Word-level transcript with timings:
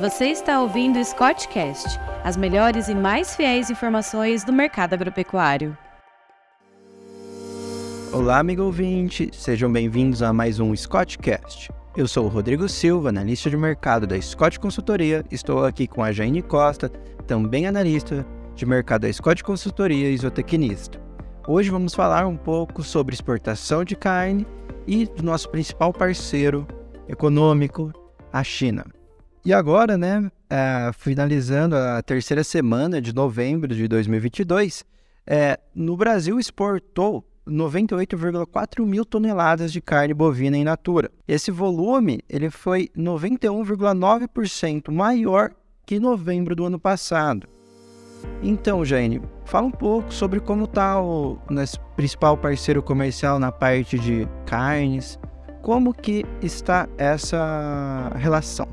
Você 0.00 0.26
está 0.26 0.60
ouvindo 0.60 0.96
o 1.00 1.04
Scottcast, 1.04 1.98
as 2.22 2.36
melhores 2.36 2.86
e 2.86 2.94
mais 2.94 3.34
fiéis 3.34 3.68
informações 3.68 4.44
do 4.44 4.52
mercado 4.52 4.94
agropecuário. 4.94 5.76
Olá, 8.12 8.38
amigo 8.38 8.62
ouvinte, 8.62 9.28
sejam 9.32 9.72
bem-vindos 9.72 10.22
a 10.22 10.32
mais 10.32 10.60
um 10.60 10.76
Scottcast. 10.76 11.72
Eu 11.96 12.06
sou 12.06 12.26
o 12.26 12.28
Rodrigo 12.28 12.68
Silva, 12.68 13.08
analista 13.08 13.50
de 13.50 13.56
mercado 13.56 14.06
da 14.06 14.20
Scott 14.20 14.60
Consultoria. 14.60 15.24
Estou 15.32 15.64
aqui 15.64 15.88
com 15.88 16.00
a 16.00 16.12
Jaine 16.12 16.42
Costa, 16.42 16.88
também 17.26 17.66
analista 17.66 18.24
de 18.54 18.64
mercado 18.64 19.00
da 19.02 19.12
Scott 19.12 19.42
Consultoria 19.42 20.10
e 20.10 20.16
zootecnista. 20.16 21.00
Hoje 21.44 21.70
vamos 21.70 21.92
falar 21.92 22.24
um 22.24 22.36
pouco 22.36 22.84
sobre 22.84 23.16
exportação 23.16 23.82
de 23.82 23.96
carne 23.96 24.46
e 24.86 25.06
do 25.06 25.24
nosso 25.24 25.48
principal 25.48 25.92
parceiro 25.92 26.64
econômico, 27.08 27.92
a 28.32 28.44
China. 28.44 28.84
E 29.44 29.52
agora, 29.52 29.96
né, 29.96 30.30
é, 30.50 30.90
finalizando 30.92 31.76
a 31.76 32.02
terceira 32.02 32.42
semana 32.42 33.00
de 33.00 33.14
novembro 33.14 33.74
de 33.74 33.86
2022, 33.86 34.84
é, 35.26 35.58
no 35.74 35.96
Brasil 35.96 36.38
exportou 36.38 37.24
98,4 37.46 38.84
mil 38.84 39.04
toneladas 39.04 39.72
de 39.72 39.80
carne 39.80 40.12
bovina 40.12 40.56
in 40.56 40.64
natura. 40.64 41.10
Esse 41.26 41.50
volume 41.50 42.20
ele 42.28 42.50
foi 42.50 42.90
91,9% 42.96 44.92
maior 44.92 45.50
que 45.86 45.98
novembro 45.98 46.54
do 46.54 46.66
ano 46.66 46.78
passado. 46.78 47.48
Então, 48.42 48.84
Jane, 48.84 49.22
fala 49.44 49.66
um 49.66 49.70
pouco 49.70 50.12
sobre 50.12 50.40
como 50.40 50.64
está 50.64 51.00
o 51.00 51.38
nosso 51.48 51.80
principal 51.96 52.36
parceiro 52.36 52.82
comercial 52.82 53.38
na 53.38 53.50
parte 53.50 53.98
de 53.98 54.28
carnes, 54.44 55.18
como 55.62 55.94
que 55.94 56.24
está 56.42 56.88
essa 56.98 58.12
relação? 58.16 58.68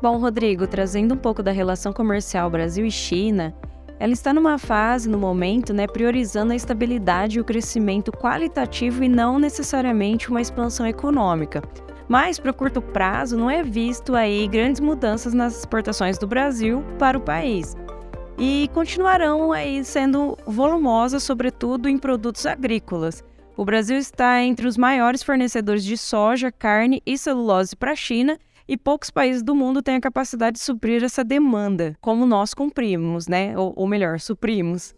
Bom, 0.00 0.16
Rodrigo, 0.18 0.64
trazendo 0.64 1.14
um 1.14 1.18
pouco 1.18 1.42
da 1.42 1.50
relação 1.50 1.92
comercial 1.92 2.48
Brasil 2.48 2.86
e 2.86 2.90
China, 2.90 3.52
ela 3.98 4.12
está 4.12 4.32
numa 4.32 4.56
fase, 4.56 5.08
no 5.08 5.18
momento, 5.18 5.74
né, 5.74 5.88
priorizando 5.88 6.52
a 6.52 6.56
estabilidade 6.56 7.38
e 7.38 7.40
o 7.40 7.44
crescimento 7.44 8.12
qualitativo 8.12 9.02
e 9.02 9.08
não 9.08 9.40
necessariamente 9.40 10.30
uma 10.30 10.40
expansão 10.40 10.86
econômica. 10.86 11.60
Mas 12.06 12.38
para 12.38 12.52
o 12.52 12.54
curto 12.54 12.80
prazo 12.80 13.36
não 13.36 13.50
é 13.50 13.64
visto 13.64 14.14
aí 14.14 14.46
grandes 14.46 14.80
mudanças 14.80 15.34
nas 15.34 15.58
exportações 15.58 16.16
do 16.16 16.28
Brasil 16.28 16.84
para 16.96 17.18
o 17.18 17.20
país. 17.20 17.76
E 18.38 18.70
continuarão 18.72 19.50
aí 19.50 19.84
sendo 19.84 20.38
volumosas, 20.46 21.24
sobretudo 21.24 21.88
em 21.88 21.98
produtos 21.98 22.46
agrícolas. 22.46 23.24
O 23.56 23.64
Brasil 23.64 23.98
está 23.98 24.40
entre 24.40 24.68
os 24.68 24.76
maiores 24.76 25.24
fornecedores 25.24 25.82
de 25.82 25.98
soja, 25.98 26.52
carne 26.52 27.02
e 27.04 27.18
celulose 27.18 27.74
para 27.74 27.90
a 27.90 27.96
China 27.96 28.38
e 28.68 28.76
poucos 28.76 29.10
países 29.10 29.42
do 29.42 29.54
mundo 29.54 29.82
têm 29.82 29.96
a 29.96 30.00
capacidade 30.00 30.58
de 30.58 30.62
suprir 30.62 31.02
essa 31.02 31.24
demanda, 31.24 31.96
como 32.00 32.26
nós 32.26 32.52
cumprimos, 32.52 33.26
né? 33.26 33.56
Ou, 33.56 33.72
ou 33.74 33.88
melhor, 33.88 34.20
suprimos. 34.20 34.94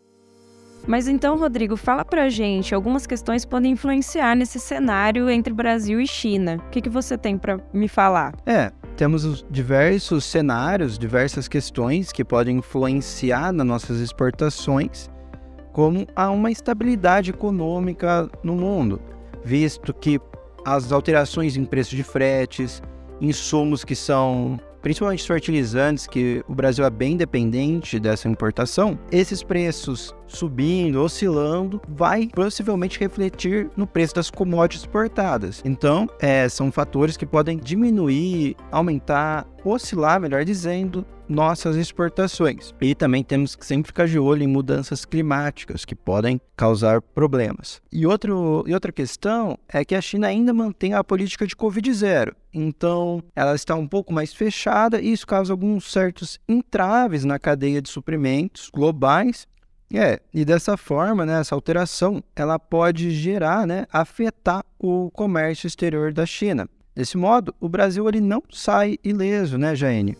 Mas 0.86 1.06
então, 1.06 1.38
Rodrigo, 1.38 1.76
fala 1.76 2.04
pra 2.04 2.28
gente, 2.28 2.74
algumas 2.74 3.06
questões 3.06 3.44
podem 3.44 3.72
influenciar 3.72 4.34
nesse 4.34 4.58
cenário 4.58 5.28
entre 5.28 5.52
Brasil 5.52 6.00
e 6.00 6.06
China. 6.06 6.56
O 6.66 6.70
que, 6.70 6.80
que 6.80 6.88
você 6.88 7.16
tem 7.16 7.36
para 7.36 7.60
me 7.72 7.86
falar? 7.86 8.34
É, 8.46 8.72
temos 8.96 9.44
diversos 9.50 10.24
cenários, 10.24 10.98
diversas 10.98 11.46
questões 11.46 12.10
que 12.10 12.24
podem 12.24 12.56
influenciar 12.56 13.52
nas 13.52 13.66
nossas 13.66 14.00
exportações, 14.00 15.08
como 15.72 16.06
há 16.16 16.30
uma 16.30 16.50
estabilidade 16.50 17.30
econômica 17.30 18.28
no 18.42 18.54
mundo, 18.54 19.00
visto 19.44 19.92
que 19.92 20.18
as 20.64 20.92
alterações 20.92 21.56
em 21.56 21.64
preço 21.64 21.94
de 21.94 22.02
fretes, 22.02 22.82
insumos 23.20 23.84
que 23.84 23.94
são 23.94 24.58
principalmente 24.80 25.26
fertilizantes, 25.26 26.06
que 26.06 26.42
o 26.48 26.54
Brasil 26.54 26.84
é 26.84 26.90
bem 26.90 27.16
dependente 27.16 27.98
dessa 27.98 28.28
importação, 28.28 28.98
esses 29.10 29.42
preços 29.42 30.14
subindo, 30.26 31.02
oscilando, 31.02 31.80
vai 31.88 32.28
possivelmente 32.28 32.98
refletir 32.98 33.68
no 33.76 33.86
preço 33.86 34.14
das 34.14 34.30
commodities 34.30 34.82
exportadas. 34.82 35.60
Então, 35.64 36.08
é, 36.20 36.48
são 36.48 36.70
fatores 36.70 37.16
que 37.16 37.26
podem 37.26 37.58
diminuir, 37.58 38.56
aumentar, 38.70 39.46
oscilar, 39.64 40.20
melhor 40.20 40.44
dizendo, 40.44 41.04
nossas 41.28 41.76
exportações. 41.76 42.74
E 42.80 42.94
também 42.94 43.22
temos 43.22 43.54
que 43.54 43.64
sempre 43.64 43.88
ficar 43.88 44.06
de 44.06 44.18
olho 44.18 44.42
em 44.42 44.46
mudanças 44.46 45.04
climáticas 45.04 45.84
que 45.84 45.94
podem 45.94 46.40
causar 46.56 47.00
problemas. 47.00 47.80
E, 47.92 48.06
outro, 48.06 48.64
e 48.66 48.74
outra 48.74 48.92
questão 48.92 49.58
é 49.68 49.84
que 49.84 49.94
a 49.94 50.00
China 50.00 50.26
ainda 50.26 50.52
mantém 50.52 50.94
a 50.94 51.04
política 51.04 51.46
de 51.46 51.54
Covid-0. 51.54 52.34
Então, 52.52 53.22
ela 53.34 53.54
está 53.54 53.74
um 53.74 53.86
pouco 53.86 54.12
mais 54.12 54.32
fechada 54.32 55.00
e 55.00 55.12
isso 55.12 55.26
causa 55.26 55.52
alguns 55.52 55.90
certos 55.90 56.40
entraves 56.48 57.24
na 57.24 57.38
cadeia 57.38 57.80
de 57.80 57.88
suprimentos 57.88 58.70
globais 58.72 59.46
é, 59.92 60.20
e 60.32 60.44
dessa 60.44 60.76
forma, 60.76 61.26
né, 61.26 61.40
essa 61.40 61.54
alteração, 61.54 62.22
ela 62.36 62.60
pode 62.60 63.10
gerar, 63.10 63.66
né, 63.66 63.86
afetar 63.92 64.64
o 64.78 65.10
comércio 65.10 65.66
exterior 65.66 66.12
da 66.12 66.24
China. 66.24 66.68
Desse 66.94 67.16
modo, 67.16 67.54
o 67.60 67.68
Brasil 67.68 68.08
ele 68.08 68.20
não 68.20 68.42
sai 68.50 68.98
ileso, 69.04 69.56
né, 69.56 69.74
Jaine? 69.74 70.16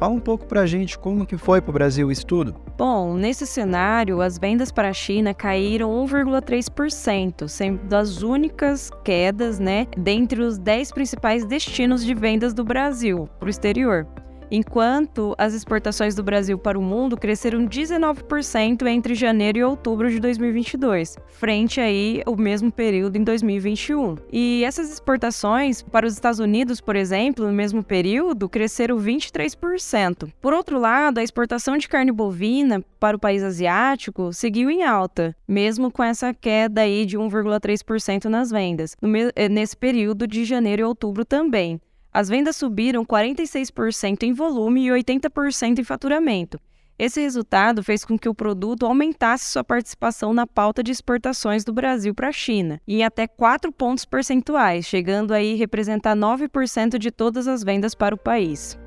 Fala 0.00 0.14
um 0.14 0.20
pouco 0.20 0.46
para 0.46 0.62
a 0.62 0.66
gente 0.66 0.98
como 0.98 1.26
que 1.26 1.36
foi 1.36 1.60
para 1.60 1.70
o 1.70 1.74
Brasil 1.74 2.10
isso 2.10 2.24
tudo. 2.24 2.56
Bom, 2.78 3.14
nesse 3.18 3.46
cenário, 3.46 4.22
as 4.22 4.38
vendas 4.38 4.72
para 4.72 4.88
a 4.88 4.94
China 4.94 5.34
caíram 5.34 5.90
1,3%, 6.06 7.46
sendo 7.46 7.94
as 7.94 8.22
únicas 8.22 8.90
quedas, 9.04 9.58
né, 9.58 9.86
dentre 9.98 10.40
os 10.40 10.56
10 10.56 10.92
principais 10.92 11.44
destinos 11.44 12.02
de 12.02 12.14
vendas 12.14 12.54
do 12.54 12.64
Brasil 12.64 13.28
para 13.38 13.48
o 13.48 13.50
exterior 13.50 14.06
enquanto 14.50 15.34
as 15.38 15.54
exportações 15.54 16.14
do 16.14 16.22
Brasil 16.22 16.58
para 16.58 16.78
o 16.78 16.82
mundo 16.82 17.16
cresceram 17.16 17.66
19% 17.66 18.86
entre 18.86 19.14
janeiro 19.14 19.58
e 19.58 19.64
outubro 19.64 20.10
de 20.10 20.18
2022, 20.18 21.16
frente 21.28 21.80
aí 21.80 22.22
ao 22.26 22.36
mesmo 22.36 22.70
período 22.72 23.16
em 23.16 23.24
2021. 23.24 24.16
E 24.32 24.64
essas 24.64 24.90
exportações 24.90 25.82
para 25.82 26.06
os 26.06 26.14
Estados 26.14 26.40
Unidos, 26.40 26.80
por 26.80 26.96
exemplo, 26.96 27.46
no 27.46 27.52
mesmo 27.52 27.82
período, 27.82 28.48
cresceram 28.48 28.98
23%. 28.98 30.32
Por 30.40 30.52
outro 30.52 30.78
lado, 30.78 31.18
a 31.18 31.22
exportação 31.22 31.76
de 31.78 31.88
carne 31.88 32.12
bovina 32.12 32.84
para 32.98 33.16
o 33.16 33.20
país 33.20 33.42
asiático 33.42 34.32
seguiu 34.32 34.70
em 34.70 34.82
alta, 34.82 35.34
mesmo 35.46 35.90
com 35.90 36.02
essa 36.02 36.34
queda 36.34 36.82
aí 36.82 37.06
de 37.06 37.18
1,3% 37.18 38.26
nas 38.26 38.50
vendas, 38.50 38.96
eh, 39.34 39.48
nesse 39.48 39.76
período 39.76 40.26
de 40.26 40.44
janeiro 40.44 40.82
e 40.82 40.84
outubro 40.84 41.24
também. 41.24 41.80
As 42.12 42.28
vendas 42.28 42.56
subiram 42.56 43.04
46% 43.04 44.24
em 44.24 44.32
volume 44.32 44.86
e 44.86 44.90
80% 44.90 45.78
em 45.78 45.84
faturamento. 45.84 46.58
Esse 46.98 47.18
resultado 47.18 47.82
fez 47.82 48.04
com 48.04 48.18
que 48.18 48.28
o 48.28 48.34
produto 48.34 48.84
aumentasse 48.84 49.46
sua 49.46 49.64
participação 49.64 50.34
na 50.34 50.46
pauta 50.46 50.82
de 50.82 50.92
exportações 50.92 51.64
do 51.64 51.72
Brasil 51.72 52.14
para 52.14 52.28
a 52.28 52.32
China, 52.32 52.78
em 52.86 53.02
até 53.02 53.26
4 53.26 53.72
pontos 53.72 54.04
percentuais, 54.04 54.84
chegando 54.84 55.32
aí 55.32 55.54
a 55.54 55.56
representar 55.56 56.14
9% 56.14 56.98
de 56.98 57.10
todas 57.10 57.48
as 57.48 57.64
vendas 57.64 57.94
para 57.94 58.14
o 58.14 58.18
país. 58.18 58.78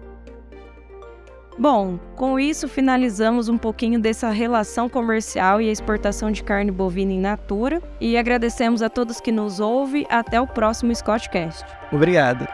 Bom, 1.57 1.99
com 2.15 2.39
isso 2.39 2.67
finalizamos 2.67 3.49
um 3.49 3.57
pouquinho 3.57 3.99
dessa 3.99 4.29
relação 4.29 4.89
comercial 4.89 5.61
e 5.61 5.69
exportação 5.69 6.31
de 6.31 6.43
carne 6.43 6.71
bovina 6.71 7.13
in 7.13 7.19
natura 7.19 7.81
e 8.01 8.17
agradecemos 8.17 8.81
a 8.83 8.89
todos 8.89 9.21
que 9.21 9.31
nos 9.31 9.59
ouvem. 9.59 10.05
Até 10.09 10.39
o 10.39 10.47
próximo 10.47 10.93
Scottcast. 10.93 11.63
Obrigado. 11.91 12.47